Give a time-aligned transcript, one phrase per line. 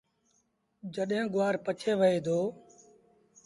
[0.93, 2.39] جڏهيݩ گُوآر پچي وهي دو۔